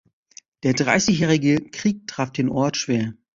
[0.63, 3.13] Der Dreißigjährige Krieg traf den Ort schwer.